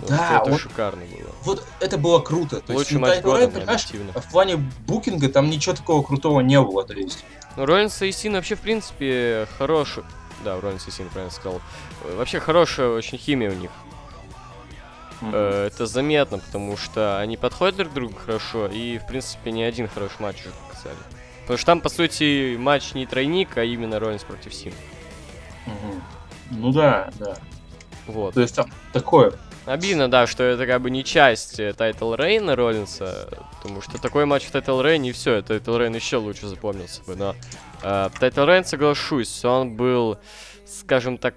[0.08, 0.58] Да, это он...
[0.58, 1.30] шикарно было.
[1.44, 2.60] Вот это было круто.
[2.60, 6.60] То Лучший есть, матч ну, года, понимаешь, в плане букинга там ничего такого крутого не
[6.60, 7.24] было, то есть.
[7.56, 10.04] Ну, Роллинс и Син вообще, в принципе, хороший.
[10.44, 11.60] Да, Роллинс и Син, правильно сказал.
[12.16, 13.70] Вообще хорошая очень химия у них.
[15.22, 15.66] Mm-hmm.
[15.68, 19.88] Это заметно, потому что они подходят друг к другу хорошо, и, в принципе, ни один
[19.88, 20.96] хороший матч уже показали.
[21.42, 24.72] Потому что там, по сути, матч не тройник, а именно Роллинс против Син.
[25.66, 26.00] Mm-hmm.
[26.50, 27.37] Ну да, да.
[28.06, 28.35] Вот.
[28.35, 29.32] То есть там такое.
[29.64, 34.24] Обидно, да, что это как бы не часть title reign а Роллинса, потому что такой
[34.26, 37.37] матч в title reign е, и все, title reign еще лучше запомнился бы, но
[37.81, 40.18] title reign, соглашусь, он был,
[40.66, 41.37] скажем так,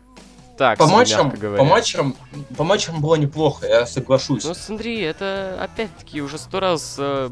[0.58, 2.16] так, по матчам, по матчам,
[2.56, 4.44] по матчам было неплохо, я соглашусь.
[4.46, 7.30] Ну смотри, это опять-таки уже сто раз э,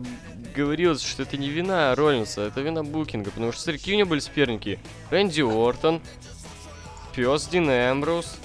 [0.56, 4.10] говорилось, что это не вина Роллинса, это вина Букинга, потому что смотри, какие у него
[4.10, 6.02] были соперники: Рэнди Ортон,
[7.16, 8.38] Пес Дин Эмброуз.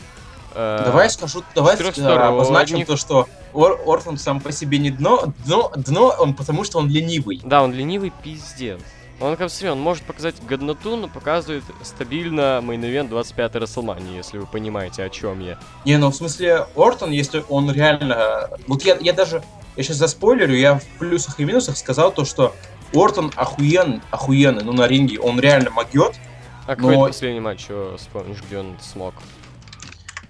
[0.54, 5.72] Э, давай скажу, давай обозначим то, что Ор Ортон сам по себе не дно, дно,
[5.74, 7.40] дно он потому что он ленивый.
[7.44, 8.80] Да, он ленивый пиздец.
[9.20, 14.38] Он, как смотри, он может показать годноту, но показывает стабильно main event 25-й Рестлмании, если
[14.38, 15.58] вы понимаете, о чем я.
[15.84, 18.50] Не, ну в смысле, Ортон, если он реально...
[18.68, 19.42] Вот я, я даже...
[19.76, 22.54] Я сейчас заспойлерю, я в плюсах и минусах сказал то, что
[22.94, 26.14] Ортон охуен, охуенный, ну на ринге, он реально могет.
[26.66, 26.76] А но...
[26.76, 29.14] какой последний матч, что вспомнишь, где он смог?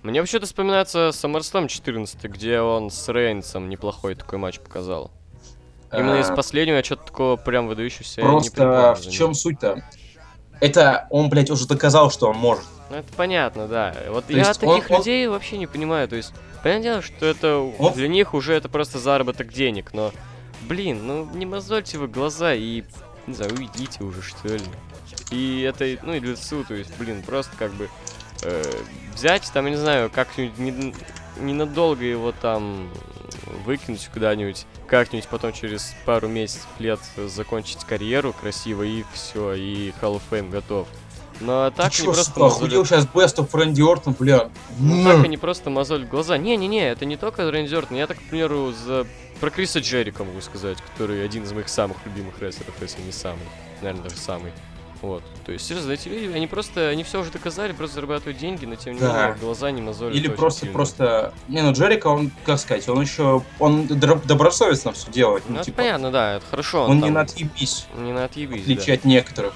[0.02, 5.10] Мне вообще-то вспоминается SummerSlam 14, где он с Рейнсом неплохой такой матч показал.
[5.92, 9.82] Именно из а, последнего я что-то такого прям выдающегося Просто в чем суть-то?
[10.60, 12.64] Это он, блядь, уже доказал, что он может.
[12.90, 13.94] Ну, это понятно, да.
[14.08, 15.34] Вот то я таких он, людей он...
[15.34, 16.08] вообще не понимаю.
[16.08, 17.92] То есть, понятное дело, что это он...
[17.92, 20.10] для них уже это просто заработок денег, но,
[20.62, 22.82] блин, ну не мозольте вы глаза и,
[23.26, 24.60] не знаю, уйдите уже, что ли.
[25.30, 27.88] И это, ну и лицу, то есть, блин, просто как бы
[28.42, 28.62] э,
[29.14, 30.94] взять, там, я не знаю, как-нибудь
[31.38, 32.88] ненадолго его там
[33.64, 40.20] выкинуть куда-нибудь, как-нибудь потом через пару месяцев, лет закончить карьеру красиво и все, и Hall
[40.20, 40.88] of Fame готов.
[41.40, 42.86] Но а так Ты не просто мозолят...
[42.86, 44.50] сейчас Best of Рэнди Ортон, бля.
[44.78, 46.36] Ну так они просто мозоль глаза.
[46.36, 47.96] Не-не-не, это не только Рэнди Ортон.
[47.96, 49.06] Я так, к примеру, за
[49.40, 53.44] про Криса Джерика могу сказать, который один из моих самых любимых рестлеров, если не самый.
[53.80, 54.52] Наверное, даже самый.
[55.00, 55.22] Вот.
[55.46, 59.00] То есть, люди, они просто, они все уже доказали, просто зарабатывают деньги, но тем не
[59.00, 59.28] Да.
[59.28, 60.72] менее глаза не мозолят Или просто, сильно.
[60.74, 61.34] просто...
[61.46, 63.42] Не, ну Джерика, он, как сказать, он еще...
[63.60, 65.44] Он добросовестно все делает.
[65.46, 66.84] Ну, Ну, это типа, понятно, да, это хорошо.
[66.86, 68.72] он не там на отъебись, Не на отъебись, в да.
[68.72, 69.54] отличие от некоторых.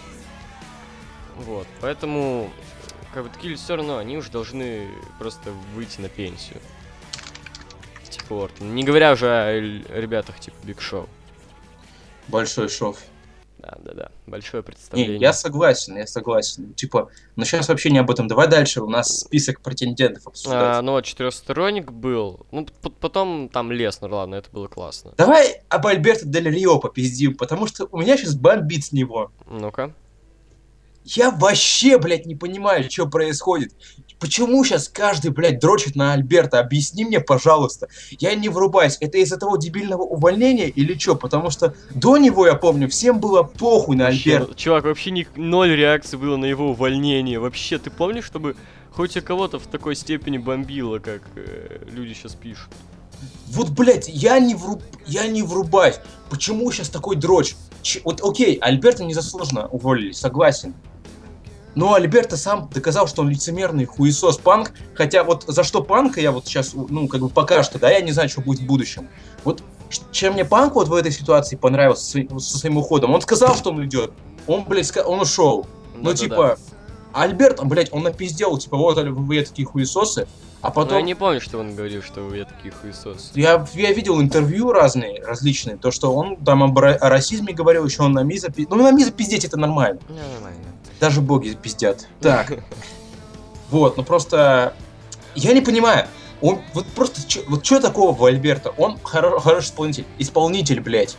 [1.38, 2.48] Вот, поэтому,
[3.12, 4.86] как бы, такие все равно, они уже должны
[5.18, 6.58] просто выйти на пенсию.
[8.08, 8.74] Типа Ортон.
[8.76, 9.58] Не говоря уже о
[9.98, 11.08] ребятах типа Биг Шоу.
[12.28, 12.98] Большой шов.
[13.62, 14.10] Да, да, да.
[14.26, 15.18] Большое Не, представление.
[15.18, 16.74] я согласен, я согласен.
[16.74, 18.26] Типа, но сейчас вообще не об этом.
[18.26, 20.78] Давай дальше, у нас список претендентов обсуждать.
[20.78, 22.44] А, ну четырехсторонник был.
[22.50, 22.66] Ну,
[23.00, 25.12] потом там Леснер, ладно, это было классно.
[25.16, 29.30] Давай об Альберто Дель Рио попиздим, потому что у меня сейчас бомбит с него.
[29.46, 29.94] Ну-ка.
[31.04, 33.72] Я вообще, блядь, не понимаю, что происходит.
[34.22, 36.60] Почему сейчас каждый, блядь, дрочит на Альберта?
[36.60, 37.88] Объясни мне, пожалуйста.
[38.20, 38.96] Я не врубаюсь.
[39.00, 41.16] Это из-за того дебильного увольнения или что?
[41.16, 44.54] Потому что до него, я помню, всем было похуй на Альберта.
[44.54, 47.40] чувак, вообще ни- ноль реакции было на его увольнение.
[47.40, 48.54] Вообще, ты помнишь, чтобы
[48.92, 52.68] хоть у кого-то в такой степени бомбило, как э, люди сейчас пишут?
[53.48, 54.84] Вот, блядь, я не, вруб...
[55.04, 55.96] я не врубаюсь.
[56.30, 57.56] Почему сейчас такой дрочь?
[57.82, 60.74] Ч- Вот, окей, Альберта незаслуженно уволили, согласен.
[61.74, 64.72] Но Альберта сам доказал, что он лицемерный хуесос панк.
[64.94, 68.00] Хотя вот за что панка я вот сейчас, ну, как бы пока что, да, я
[68.00, 69.08] не знаю, что будет в будущем.
[69.44, 69.62] Вот
[70.10, 72.04] чем мне панк вот в этой ситуации понравился
[72.38, 73.12] со своим, уходом.
[73.14, 74.12] Он сказал, что он идет.
[74.46, 75.66] Он, блядь, он ушел.
[75.94, 76.16] Ну, Да-да-да.
[76.16, 76.58] типа,
[77.12, 80.26] Альберт, блядь, он напиздел, типа, вот вы такие хуесосы.
[80.62, 80.98] А Ну, потом...
[80.98, 83.30] я не помню, что он говорил, что я такие хуесосы.
[83.34, 88.02] Я, я видел интервью разные, различные, то, что он там ра- о расизме говорил, еще
[88.04, 90.00] он на Миза Ну, на Миза пиздеть это нормально.
[90.08, 90.71] Ну, нормально.
[91.02, 92.06] Даже боги пиздят.
[92.20, 92.52] Так.
[93.70, 94.72] Вот, ну просто...
[95.34, 96.06] Я не понимаю.
[96.40, 97.26] Он вот просто...
[97.28, 98.70] чё- вот что такого в Альберта?
[98.76, 100.04] Он хоро- хороший исполнитель.
[100.18, 101.16] Исполнитель, блядь.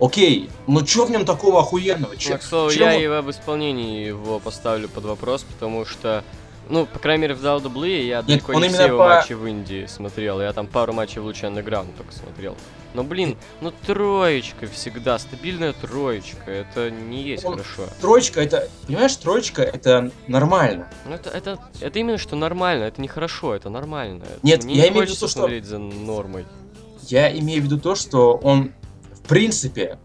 [0.00, 2.16] Окей, но что в нем такого охуенного?
[2.16, 6.24] Чё- Ну, к слову, я он- и об исполнении его поставлю под вопрос, потому что,
[6.68, 9.46] ну, по крайней мере, в WWE я далеко он не все его по- матчи в
[9.46, 10.40] Индии смотрел.
[10.40, 12.56] Я там пару матчей в Луче Underground только смотрел.
[12.94, 17.84] Но, блин, ну троечка всегда, стабильная троечка, это не есть Он- хорошо.
[18.00, 18.68] Троечка это...
[18.86, 20.88] Понимаешь, троечка это нормально.
[21.06, 24.24] Ну это, это, это именно что нормально, это не хорошо, это нормально.
[24.42, 26.44] Нет, мне я не имею в виду то, что- смотреть за нормой.
[27.08, 28.72] Я имею в виду то, что он,
[29.14, 29.98] в принципе,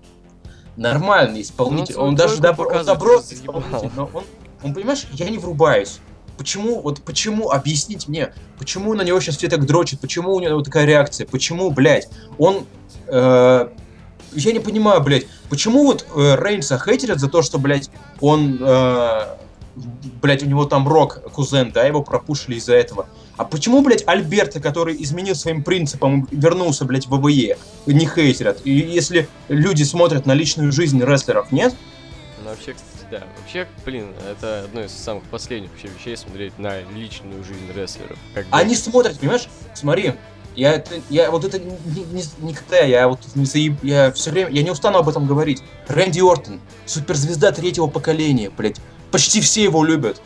[0.77, 1.95] нормальный исполнитель.
[1.95, 3.19] Ну, он он даже добро, он заебал.
[3.21, 4.23] исполнитель, но он,
[4.63, 5.99] он, понимаешь, я не врубаюсь.
[6.37, 10.61] Почему, вот почему, объясните мне, почему на него сейчас все так дрочат, почему у него
[10.61, 12.65] такая реакция, почему, блядь, он,
[13.07, 13.69] э,
[14.33, 17.89] я не понимаю, блядь, почему вот э, Рейнса хейтерят за то, что, блядь,
[18.21, 19.21] он, э,
[20.21, 23.07] блядь, у него там Рок, кузен, да, его пропушили из-за этого.
[23.37, 28.61] А почему, блядь, Альберта, который изменил своим принципам вернулся, блядь, в ВВЕ, не хейтерят?
[28.63, 31.75] И если люди смотрят на личную жизнь рестлеров, нет?
[32.43, 32.75] Ну, вообще,
[33.11, 33.23] да.
[33.39, 38.17] Вообще, блин, это одно из самых последних вообще вещей смотреть на личную жизнь рестлеров.
[38.35, 39.47] Бы- Они смотрят, понимаешь?
[39.73, 40.13] Смотри,
[40.55, 43.75] я, это, я вот это ни- ни- никогда, я вот не заеб...
[43.83, 45.61] я все время, я не устану об этом говорить.
[45.87, 48.77] Рэнди Ортон, суперзвезда третьего поколения, блядь.
[49.11, 50.21] Почти все его любят.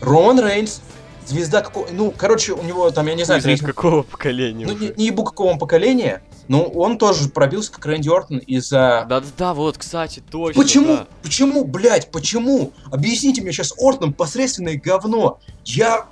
[0.00, 0.80] Роман Рейнс,
[1.26, 1.88] звезда какого...
[1.90, 4.84] Ну, короче, у него там, я не знаю, знает, третьего- какого поколения ну, уже.
[4.88, 9.06] не, не ебу какого он поколения, но он тоже пробился, как Рэнди Ортон, из-за...
[9.08, 10.86] Да-да-да, вот, кстати, точно, Почему?
[10.96, 11.06] да.
[11.22, 12.72] Почему, блядь, почему?
[12.90, 15.38] Объясните мне сейчас Ортон посредственное говно.
[15.64, 16.06] Я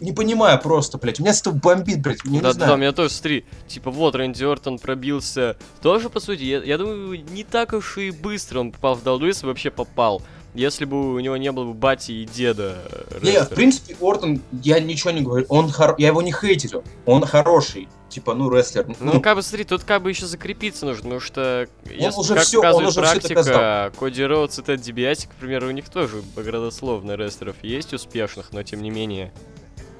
[0.00, 1.18] не понимаю просто, блядь.
[1.18, 2.18] У меня с этого бомбит, блядь.
[2.24, 2.72] Я не Да, да, знаю.
[2.72, 7.22] да, меня тоже, смотри, типа, вот, Рэнди Ортон пробился, тоже, по сути, я, я думаю,
[7.32, 10.22] не так уж и быстро он попал в долду, если вообще попал,
[10.54, 12.76] если бы у него не было бы бати и деда
[13.10, 15.46] э, Не, в принципе, Ортон, я ничего не говорю.
[15.48, 15.94] Он хор...
[15.98, 16.84] Я его не хейтерю.
[17.04, 17.88] Он хороший.
[18.08, 18.86] Типа, ну, рестлер.
[19.00, 22.46] Ну, как бы, смотри, тут как бы еще закрепиться нужно, потому что, если, уже как
[22.46, 23.92] он показывает уже всё практика.
[23.98, 28.62] Коди Роудс и Тед Дибиасик, к примеру, у них тоже родословно рестлеров есть успешных, но
[28.62, 29.32] тем не менее.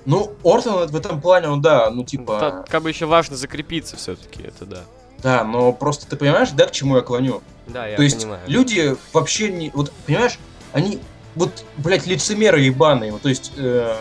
[0.06, 2.40] Ну, Ортон в этом плане, он, да, ну, типа...
[2.40, 4.80] Та- как бы еще важно закрепиться все-таки, это да.
[5.22, 7.42] Да, но просто ты понимаешь, да, к чему я клоню?
[7.66, 8.40] Да, я То есть понимаю.
[8.46, 9.70] люди вообще не...
[9.74, 10.38] Вот, понимаешь,
[10.72, 10.98] они...
[11.34, 13.12] Вот, блядь, лицемеры ебаные.
[13.12, 13.96] Вот, то есть, э,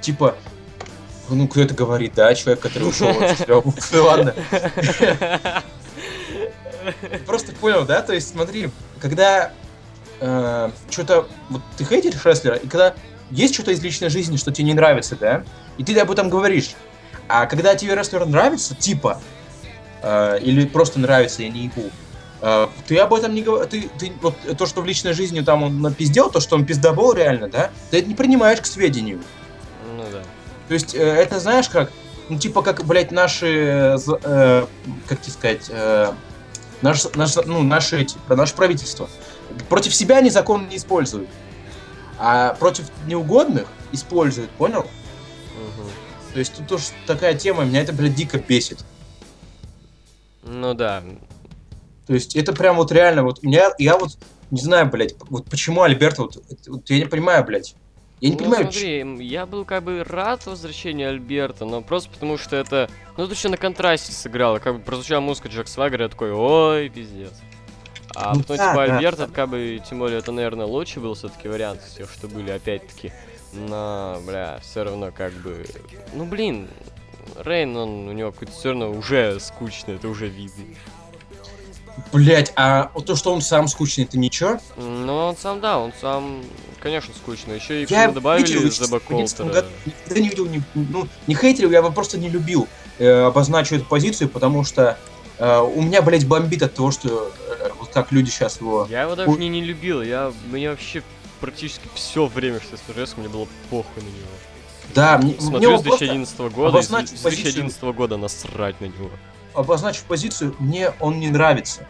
[0.00, 0.36] типа...
[1.28, 2.34] Ну, кто это говорит, да?
[2.34, 3.48] Человек, который ушел от.
[3.48, 4.34] Ну, ладно.
[7.26, 8.00] Просто понял, да?
[8.02, 9.52] То есть, смотри, когда
[10.18, 11.26] что-то...
[11.50, 12.94] Вот ты хейтишь рестлера, и когда
[13.30, 15.44] есть что-то из личной жизни, что тебе не нравится, да?
[15.78, 16.74] И ты об этом говоришь.
[17.28, 19.20] А когда тебе рестлер нравится, типа,
[20.02, 21.90] э, или просто нравится, я не ебу,
[22.40, 23.68] э, ты об этом не говоришь.
[23.70, 27.14] Ты, ты вот то, что в личной жизни там он напиздел, то, что он пиздобол
[27.14, 27.70] реально, да?
[27.90, 29.20] Ты это не принимаешь к сведению.
[30.68, 31.90] То есть, э, это знаешь как,
[32.28, 34.66] ну, типа, как, блядь, наши, э, э,
[35.06, 36.12] как тебе сказать, э,
[36.82, 39.08] наш, наш, ну, наши, эти, наше правительство.
[39.68, 41.28] Против себя они закон не используют,
[42.18, 44.82] а против неугодных используют, понял?
[44.82, 45.88] Мгм.
[46.32, 48.84] То есть тут тоже такая тема, меня это, блядь, дико бесит.
[50.42, 51.02] Ну да.
[52.06, 54.16] То есть это прям вот реально, вот меня, я вот
[54.50, 57.74] не знаю, блядь, вот почему Альберт, вот, вот я не понимаю, блядь.
[58.20, 62.08] Я не ну, понимаю, смотри, м, я был как бы рад возвращению Альберта, но просто
[62.10, 62.88] потому что это...
[63.16, 64.58] Ну, это еще на контрасте сыграло.
[64.58, 67.32] Как бы прозвучала музыка Джек Свагера, я такой, ой, пиздец.
[68.14, 69.26] А Ну потом, да, типа, да, Альберт, да.
[69.26, 73.12] как бы, тем более, это, наверное, лучший был все-таки вариант из тех, что были, опять-таки.
[73.52, 75.66] Но, бля, все равно как бы...
[76.14, 76.68] Ну, блин,
[77.38, 80.64] Рейн, он, у него какой-то все равно уже скучно, это уже видно.
[82.12, 84.58] блядь, а то, что он сам скучный, это ничего?
[84.78, 86.42] Но он сам, да, он сам,
[86.86, 87.52] конечно, скучно.
[87.52, 89.66] Еще и Я добавили в 2011 Колтера.
[89.84, 92.68] Никогда не видел, не, ну, не хейтерил, я его просто не любил.
[92.98, 94.96] Э, обозначу эту позицию, потому что
[95.38, 98.86] э, у меня, блядь, бомбит от того, что э, вот как люди сейчас его...
[98.88, 99.36] Я его даже Ой.
[99.38, 101.02] не, не любил, я, мне вообще
[101.40, 104.28] практически все время, что я смотрел, мне было похуй на него.
[104.94, 107.52] Да, мне, мне Смотрю он с просто 2011 года, с обозначил с позицию.
[107.52, 109.10] 2011 года насрать на него.
[109.54, 111.86] обозначив позицию, мне он не нравится.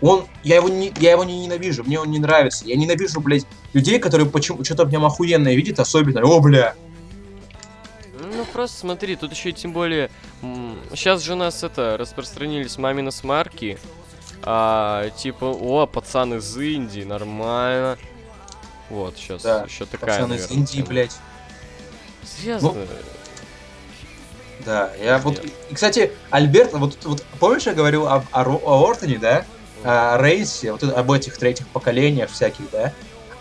[0.00, 2.64] Он, я его не, я его не ненавижу, мне он не нравится.
[2.64, 6.74] Я ненавижу, блядь, людей, которые почему что-то в нем охуенное видят, особенно, о, бля.
[8.20, 10.10] Ну просто смотри, тут еще и тем более,
[10.94, 13.78] сейчас же у нас это, распространились мамины смарки,
[14.42, 17.98] а, типа, о, пацан из Индии, нормально.
[18.90, 20.86] Вот, сейчас Да, еще такая, Пацан из наверное, Индии, тема.
[20.86, 21.16] блядь.
[22.24, 22.72] Серьезно?
[22.72, 22.86] Ну,
[24.64, 28.88] Да, я вот, и, кстати, Альберт, вот, вот помнишь, я говорил об, о, Ро- о
[28.88, 29.44] Ортоне, да?
[29.84, 32.92] О Рейсе, вот об этих третьих поколениях всяких, да?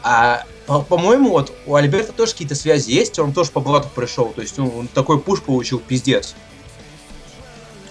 [0.03, 4.29] А по- по-моему, вот у Альберта тоже какие-то связи есть, он тоже по блату пришел,
[4.29, 6.35] то есть ну, он такой пуш получил, пиздец.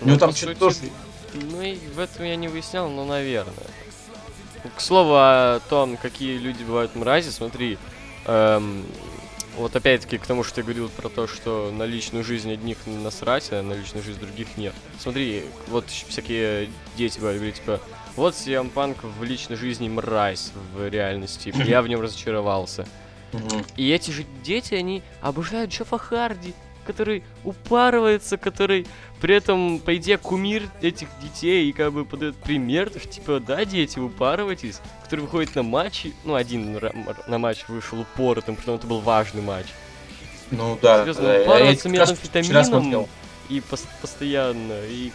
[0.00, 0.92] У него там что-то сути,
[1.34, 3.52] Ну и в этом я не выяснял, но наверное.
[4.76, 7.78] К слову о том, какие люди бывают мрази, смотри,
[8.26, 8.84] эм,
[9.56, 13.48] вот опять-таки к тому, что ты говорил про то, что на личную жизнь одних насрать,
[13.52, 14.74] а на личную жизнь других нет.
[14.98, 17.80] Смотри, вот всякие дети говорят, типа,
[18.16, 22.86] вот CM Punk в личной жизни мразь в реальности, я в нем разочаровался.
[23.76, 26.54] И эти же дети, они обожают Джеффа Харди,
[26.86, 28.86] который упарывается, который
[29.20, 33.40] при этом, по идее, кумир этих детей и как бы подает пример, то, что, типа,
[33.40, 36.78] да, дети, упарывайтесь, который выходит на матчи, ну, один
[37.26, 39.66] на матч вышел упоротым, потому это был важный матч,
[40.50, 43.06] Ну да, Серьезно, я упарываться метамфетамином
[43.48, 45.12] и пос- постоянно, и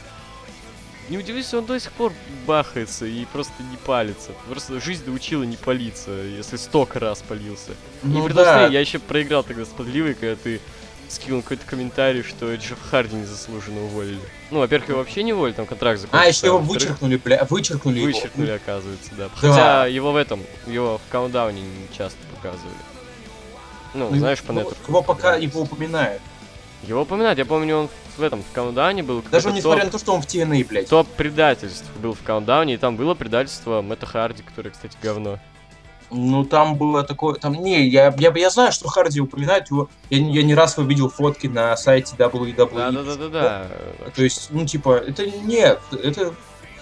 [1.09, 2.13] не удивлюсь, он до сих пор
[2.47, 4.31] бахается и просто не палится.
[4.47, 7.71] Просто жизнь доучила не палиться, если столько раз палился.
[7.71, 10.61] И Ну при том, да, я еще проиграл тогда с подливой, когда ты
[11.11, 14.19] скинул какой-то комментарий, что Джефф Харди незаслуженно уволили.
[14.49, 16.37] Ну, во-первых, его вообще не уволили, там контракт а закончился.
[16.37, 18.07] еще его вычеркнули, бля, вычеркнули, его.
[18.07, 19.29] Вычеркнули, оказывается, да.
[19.35, 22.75] Хотя его в этом, его в каунтдауне не часто показывали.
[23.93, 24.75] Ну, Ну, знаешь, по ну, нету.
[24.87, 26.21] Его пока его упоминают.
[26.83, 29.23] Его упоминать, я помню, он в этом, в каунтдауне был.
[29.29, 30.89] Даже несмотря топ- на то, что он в TNA, блядь.
[30.89, 35.39] Топ предательств был в каунтдауне, и там было предательство Мэтта Харди, который, кстати, говно.
[36.11, 37.35] Ну, там было такое...
[37.35, 39.89] Там, не, я, я, я знаю, что Харди упоминают его.
[40.09, 42.53] Я, не- я не раз увидел фотки на сайте WWE.
[42.75, 43.67] Да, да, да, да, да.
[44.13, 46.33] То есть, ну, типа, это нет, это,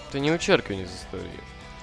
[0.09, 1.29] Это не вычеркивание из истории.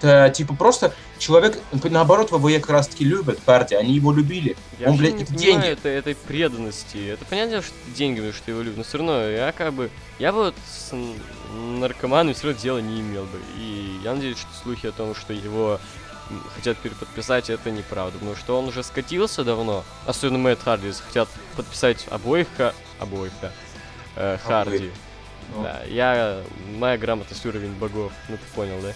[0.03, 4.57] это, типа, просто человек, наоборот, ВВЕ как раз-таки любят Харди, они его любили.
[4.81, 5.67] Я Он, блядь, не это понимаю деньги.
[5.69, 7.09] это- этой преданности.
[7.11, 7.73] Это понятно, что
[8.17, 9.91] потому что его любят, но все равно я как бы...
[10.19, 10.93] Я бы вот с
[11.55, 13.39] наркоманом все равно дела не имел бы.
[13.59, 15.79] И я надеюсь, что слухи о том, что его
[16.55, 18.19] хотят переподписать, это неправда.
[18.19, 19.85] Потому что он уже скатился давно.
[20.07, 23.53] Особенно Мэтт Харди, хотят подписать обоих, ха- обоих, да,
[24.17, 24.91] э, Харди.
[25.55, 26.43] Ну, Да, я...
[26.77, 28.13] Моя грамотность уровень богов.
[28.29, 28.93] Ну, ты понял, да?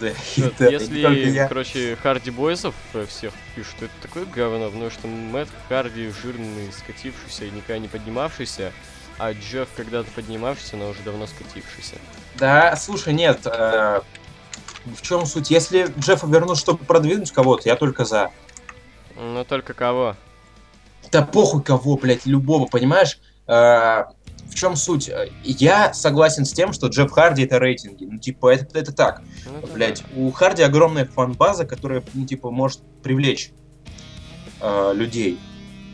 [0.00, 5.50] да, Если, короче, Харди Бойсов э, всех пишут, то это такое говно, потому что Мэтт
[5.68, 8.72] Харди жирный, скатившийся и никогда не поднимавшийся,
[9.18, 11.96] а Джефф когда-то поднимавшийся, но уже давно скатившийся.
[12.36, 14.00] Да, слушай, нет, э,
[14.86, 15.50] в чем суть?
[15.50, 18.30] Если Джеффа вернут, чтобы продвинуть кого-то, я только за.
[19.16, 20.16] Но только кого?
[21.12, 23.18] Да похуй кого, блядь, любого, понимаешь?
[23.46, 24.04] Э,
[24.48, 25.08] в чем суть?
[25.08, 28.04] Э, Я согласен с тем, что Джефф Харди это рейтинги.
[28.04, 29.22] Ну, типа, это, это так.
[29.46, 30.20] Ну, это Блять, да.
[30.20, 33.52] у Харди огромная фан-база, которая, ну, типа, может привлечь
[34.60, 35.38] э, людей.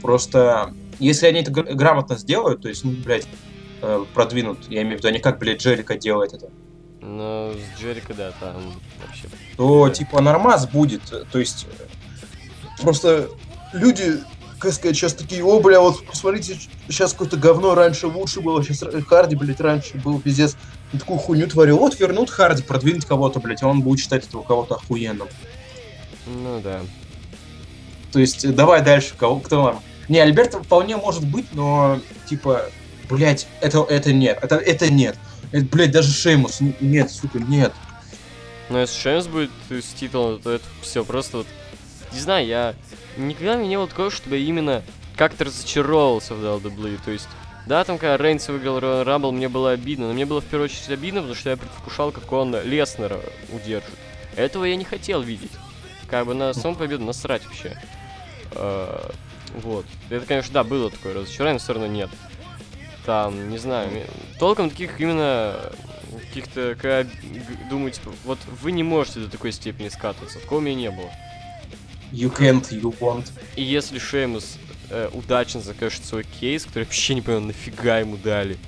[0.02, 3.26] Просто, если они это гр- грамотно сделают, то есть, ну, блядь,
[3.82, 6.50] э, продвинут, я имею в виду, они как, блядь, Джерика делает это,
[7.00, 8.72] Но с Джерика, да, там
[9.04, 9.28] вообще...
[9.56, 11.02] то, типа, нормаз будет.
[11.30, 11.66] То есть,
[12.80, 13.28] просто
[13.72, 14.20] люди
[14.58, 18.82] как сказать, сейчас такие, о, бля, вот посмотрите, сейчас какое-то говно раньше лучше было, сейчас
[19.06, 20.56] Харди, блядь, раньше был пиздец.
[20.92, 21.78] И такую хуйню творил.
[21.78, 25.28] Вот вернут Харди, продвинуть кого-то, блядь, и он будет считать этого кого-то охуенным.
[26.26, 26.80] Ну да.
[28.12, 29.82] То есть, давай дальше, кого, кто вам?
[30.08, 32.66] Не, Альберт вполне может быть, но, типа,
[33.10, 35.18] блядь, это, это нет, это, это нет.
[35.56, 37.72] Это, блядь, даже Шеймус, нет, сука, нет.
[38.68, 41.46] Но если Шеймс будет с титулом, то это все просто вот...
[42.12, 42.74] Не знаю, я...
[43.16, 44.82] Никогда не было такого, чтобы я именно
[45.16, 47.00] как-то разочаровывался в WWE.
[47.02, 47.26] То есть,
[47.66, 50.08] да, там, когда Рейнс выиграл Royal мне было обидно.
[50.08, 53.18] Но мне было в первую очередь обидно, потому что я предвкушал, как он Леснера
[53.50, 53.88] удержит.
[54.36, 55.52] Этого я не хотел видеть.
[56.06, 57.80] Как бы на саму победу насрать вообще.
[58.52, 59.08] Э,
[59.62, 59.86] Вот.
[60.10, 62.10] Это, конечно, да, было такое разочарование, но все равно нет.
[63.06, 63.88] Там, не знаю,
[64.38, 65.72] толком таких именно
[66.28, 67.08] каких-то, когда
[67.70, 70.40] думаю, типа, вот вы не можете до такой степени скатываться.
[70.40, 71.10] Такого у меня не было.
[72.10, 73.30] You can't, you won't.
[73.54, 74.58] И если Шеймус
[74.90, 78.58] э, удачно закажет свой кейс, который вообще не понял, нафига ему дали,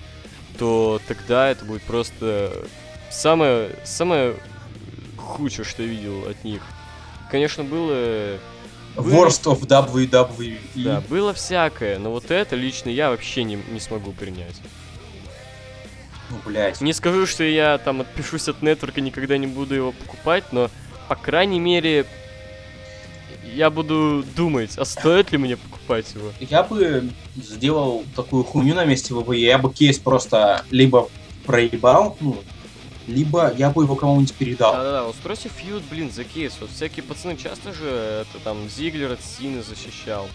[0.56, 2.52] то тогда это будет просто
[3.10, 4.36] самое, самое
[5.16, 6.62] худшее, что я видел от них.
[7.30, 8.38] Конечно, было...
[8.96, 10.58] были- Worst of WWE.
[10.74, 14.56] Да, было всякое, но вот это лично я вообще не, не смогу принять.
[16.30, 16.80] Ну, блядь.
[16.80, 20.70] Не скажу, что я там отпишусь от нетворка, никогда не буду его покупать, но,
[21.08, 22.04] по крайней мере,
[23.54, 26.30] я буду думать, а стоит ли мне покупать его.
[26.40, 31.08] Я бы сделал такую хуйню на месте ВВЕ, я бы кейс просто либо
[31.46, 32.36] проебал, ну,
[33.08, 34.72] либо я бы его кому-нибудь передал.
[34.72, 36.54] Да-да-да, устройся фьюд, блин, за кейс.
[36.60, 40.28] Вот всякие пацаны часто же, это там, Зиглер от Сины защищал.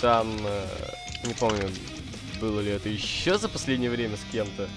[0.00, 1.68] Там, э, не помню,
[2.40, 4.68] было ли это еще за последнее время с кем-то.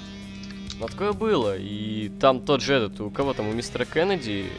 [0.79, 1.55] Но такое было.
[1.57, 4.51] И там тот же этот, у кого там, у мистера Кеннеди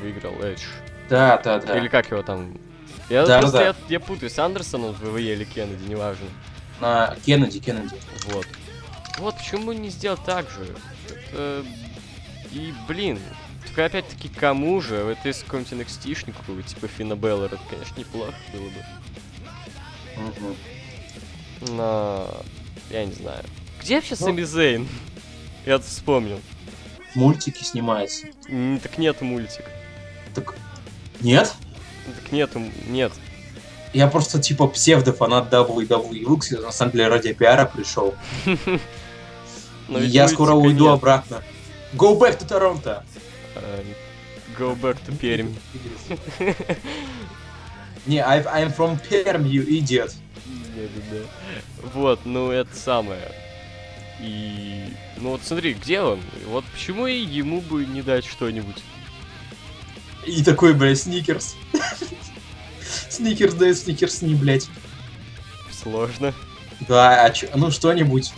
[0.00, 0.62] выиграл Эдж.
[1.08, 1.78] Да, да, да.
[1.78, 2.58] Или как его там?
[3.08, 3.64] Я Да, просто да.
[3.66, 6.26] Я, я путаюсь, Андерсон он в ВВЕ или Кеннеди, неважно.
[6.80, 7.96] На Кеннеди, Кеннеди.
[8.28, 8.46] Вот.
[9.18, 10.66] Вот, почему бы не сделать так же?
[11.08, 11.64] Это...
[12.52, 13.18] И, блин,
[13.66, 15.04] только опять-таки кому же?
[15.04, 18.84] Вот если какой-нибудь NXT-шник какой-то, типа Финна Беллер, это, конечно, неплохо было бы.
[20.16, 20.56] Мгм.
[21.76, 22.42] Но...
[22.90, 23.44] Я не знаю.
[23.80, 24.88] Где вообще Ну- Сами Зейн?
[25.66, 26.40] Я тут вспомнил.
[27.14, 28.26] Мультики снимается.
[28.82, 29.64] Так нет мультик.
[30.34, 30.54] Так,
[31.20, 31.54] нет?
[32.06, 33.12] Так нету, нет.
[33.92, 38.14] Я просто типа псевдофанат WWE, кстати, на самом деле ради пиара пришел.
[39.88, 41.42] Я скоро уйду обратно.
[41.94, 43.02] Go back to Toronto!
[43.56, 43.82] Э,
[44.58, 45.54] Go back to Пермь.
[48.06, 50.14] Не, I, I'm from Perm, you idiot.
[50.74, 51.22] Да-да-да.
[51.94, 53.32] Вот, ну это самое.
[54.20, 54.92] И...
[55.16, 56.20] Ну вот смотри, где он?
[56.46, 58.82] Вот почему и ему бы не дать что-нибудь?
[60.26, 61.56] И такой, блядь, сникерс.
[63.08, 64.68] Сникерс дает сникерс не, блядь.
[65.70, 66.34] Сложно.
[66.88, 68.32] Да, а чё, ну что-нибудь.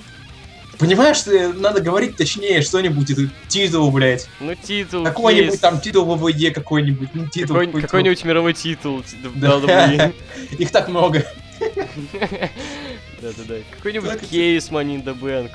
[0.83, 4.27] Понимаешь, что надо говорить точнее что-нибудь, это титул, блядь.
[4.41, 5.61] Ну титул Какой-нибудь есть.
[5.63, 7.55] там титул ВВЕ какой-нибудь, ну титул.
[7.55, 7.87] Какой- какой-то.
[7.87, 9.05] Какой-нибудь мировой титул.
[9.37, 9.51] Да.
[9.51, 10.13] WWE.
[10.59, 11.25] Их так много.
[11.61, 13.55] Да-да-да.
[13.77, 15.53] Какой-нибудь кейс Money in the Bank.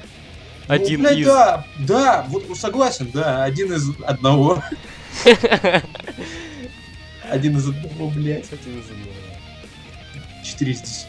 [0.70, 1.26] Ну, Один блядь, из.
[1.26, 4.64] Да, да, вот согласен, да, один из одного.
[7.30, 8.46] Один из одного, блядь.
[8.54, 9.12] Один из одного.
[10.46, 11.06] 4 из 10.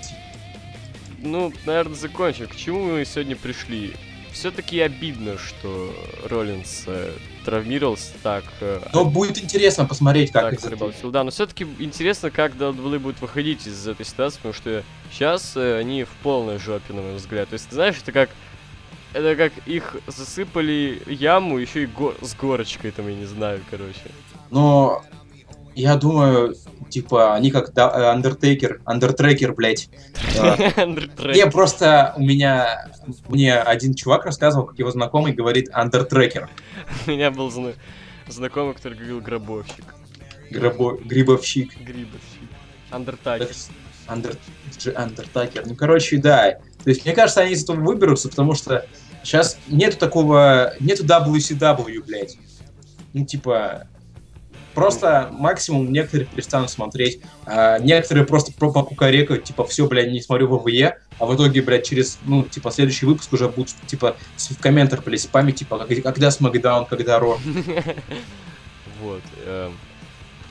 [1.23, 2.49] Ну, наверное, закончим.
[2.49, 3.95] К чему мы сегодня пришли?
[4.39, 5.93] Все-таки обидно, что
[6.29, 7.13] Роллинс э,
[7.45, 8.45] травмировался так.
[8.61, 11.11] э, Но будет интересно посмотреть, как так зарыбался.
[11.11, 16.05] Да, но все-таки интересно, как WWE будет выходить из этой ситуации, потому что сейчас они
[16.05, 17.49] в полной жопе, на мой взгляд.
[17.49, 18.31] То есть, знаешь, это как
[19.13, 23.99] это как их засыпали яму, еще и го- с горочкой там, я не знаю, короче.
[24.51, 25.03] Но
[25.81, 26.57] я думаю,
[26.91, 29.89] типа, они как да, Undertaker, Undertracker, блядь.
[31.37, 32.89] Не, просто у меня,
[33.29, 36.49] мне один чувак рассказывал, как его знакомый говорит Undertracker,
[37.07, 37.75] У меня был зна-
[38.27, 39.85] знакомый, который говорил гробовщик.
[40.51, 41.77] гробо- грибовщик.
[41.81, 42.49] Грибовщик.
[44.79, 45.63] Дж- Undertaker.
[45.67, 46.53] Ну, короче, да.
[46.83, 48.87] То есть, мне кажется, они из этого выберутся, потому что
[49.23, 50.73] сейчас нету такого...
[50.81, 52.37] Нету WCW, блядь.
[53.13, 53.87] Ну, типа...
[54.79, 60.57] Просто максимум некоторые перестанут смотреть, а некоторые просто про покукарекают, типа, все, блядь, не смотрю
[60.57, 65.03] ВВЕ, а в итоге, блядь, через, ну, типа, следующий выпуск уже будут, типа, в комментах,
[65.03, 67.41] блядь, спамить, типа, когда Смакдаун, когда Ро.
[69.03, 69.23] Вот.
[69.47, 69.73] эм.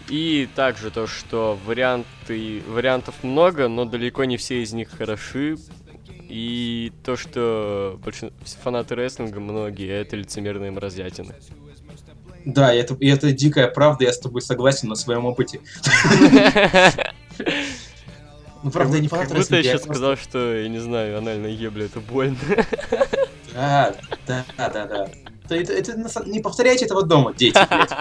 [0.10, 5.56] И также то, что варианты, вариантов много, но далеко не все из них хороши.
[6.28, 7.98] И то, что
[8.62, 11.34] фанаты рестлинга многие, это лицемерные мразятины.
[12.48, 15.60] Да, и это, и это дикая правда, я с тобой согласен на своем опыте.
[18.64, 21.86] Ну, правда, я не Как будто я сейчас сказал, что, я не знаю, анальная ебля,
[21.86, 22.38] это больно.
[23.54, 23.94] Да,
[24.26, 25.08] да, да, да.
[25.50, 27.92] Это, это- не повторяйте этого дома, дети, блядь.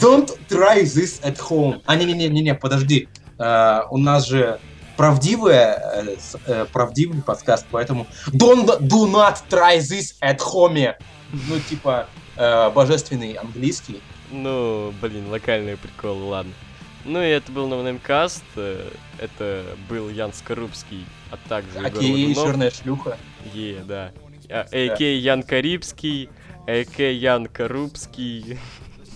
[0.00, 1.80] Don't try this at home.
[1.86, 3.08] А, не-не-не-не, подожди.
[3.38, 4.58] А, у нас же
[4.96, 10.94] правдивая, э, с- э, правдивый подкаст, поэтому don't do not try this at home.
[11.32, 14.00] Ну, типа, э, божественный английский.
[14.30, 16.52] Ну, блин, локальные приколы, ладно.
[17.04, 22.44] Ну и это был Новнемкаст, э, это был Ян Скорубский, а также Егор Окей, Лагунов.
[22.44, 23.18] черная шлюха.
[23.52, 24.12] Е, да.
[24.48, 26.28] А, АК Ян Карибский,
[26.66, 28.58] АК Ян Корубский.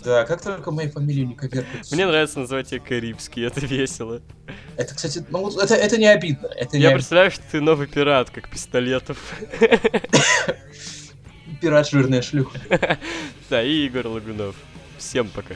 [0.04, 1.90] Да, как только мою фамилию не коверкают.
[1.90, 4.20] Мне нравится называть тебя Карибский, это весело.
[4.76, 6.46] Это, кстати, ну, это, это не обидно.
[6.56, 6.98] Это не Я обидно.
[6.98, 9.18] представляю, что ты новый пират, как Пистолетов.
[11.60, 12.58] Пират жирная шлюха.
[13.48, 14.56] Да, и Егор Лагунов.
[14.98, 15.54] Всем пока.